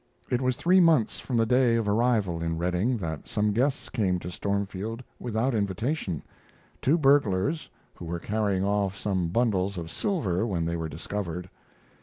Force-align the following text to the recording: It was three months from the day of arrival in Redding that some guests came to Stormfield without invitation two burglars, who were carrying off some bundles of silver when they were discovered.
It 0.31 0.41
was 0.41 0.55
three 0.55 0.79
months 0.79 1.19
from 1.19 1.37
the 1.37 1.45
day 1.45 1.75
of 1.75 1.87
arrival 1.87 2.41
in 2.41 2.57
Redding 2.57 2.97
that 2.97 3.27
some 3.27 3.51
guests 3.53 3.87
came 3.87 4.17
to 4.21 4.31
Stormfield 4.31 5.03
without 5.19 5.53
invitation 5.53 6.23
two 6.81 6.97
burglars, 6.97 7.69
who 7.93 8.05
were 8.05 8.17
carrying 8.17 8.63
off 8.65 8.97
some 8.97 9.27
bundles 9.27 9.77
of 9.77 9.91
silver 9.91 10.43
when 10.43 10.65
they 10.65 10.75
were 10.75 10.89
discovered. 10.89 11.51